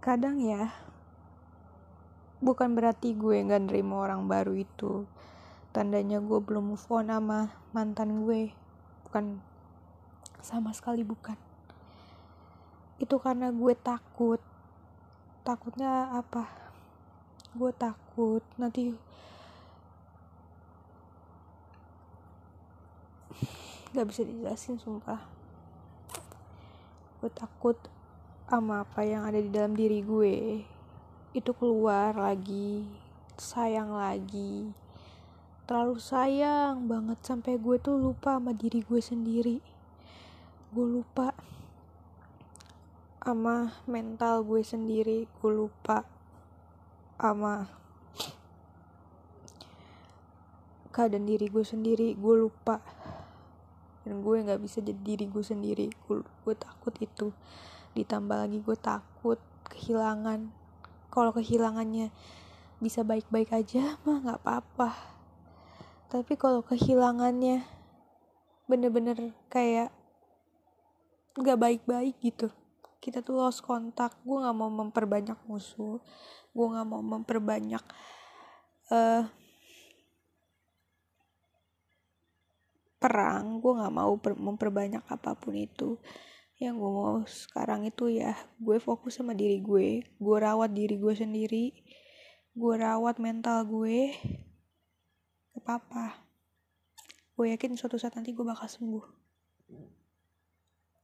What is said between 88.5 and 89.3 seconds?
gue fokus